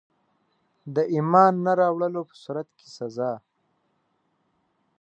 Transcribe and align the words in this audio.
د 0.95 0.97
ایمان 1.13 1.53
نه 1.65 1.73
راوړلو 1.79 2.21
په 2.29 2.35
صورت 2.43 2.67
کي 2.77 2.87
سزا. 2.97 3.31